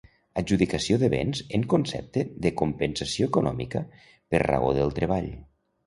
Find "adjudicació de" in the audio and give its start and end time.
0.41-1.09